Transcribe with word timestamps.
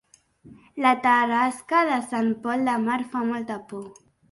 La 0.85 0.93
tarasca 1.03 1.83
de 1.91 1.99
Sant 2.07 2.33
Pol 2.47 2.65
de 2.71 2.77
Mar 2.89 2.99
fa 3.15 3.25
molta 3.31 3.63
por 3.71 3.89